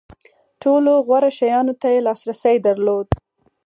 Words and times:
ټولو 0.61 0.93
غوره 1.07 1.31
شیانو 1.37 1.73
ته 1.81 1.89
لاسرسی 2.07 2.55
درلود. 2.65 3.07